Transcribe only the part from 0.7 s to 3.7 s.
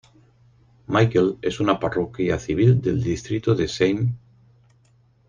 Michael es una parroquia civil del distrito de